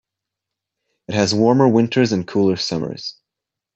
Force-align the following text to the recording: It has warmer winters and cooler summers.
It 1.09 1.13
has 1.13 1.35
warmer 1.35 1.67
winters 1.67 2.11
and 2.11 2.27
cooler 2.27 2.55
summers. 2.55 3.17